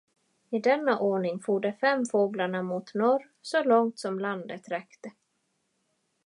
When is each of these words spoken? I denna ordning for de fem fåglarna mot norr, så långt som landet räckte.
I 0.49 0.59
denna 0.59 0.99
ordning 0.99 1.39
for 1.39 1.59
de 1.59 1.73
fem 1.73 2.05
fåglarna 2.05 2.61
mot 2.61 2.93
norr, 2.93 3.31
så 3.41 3.63
långt 3.63 3.99
som 3.99 4.19
landet 4.19 4.69
räckte. 4.69 5.11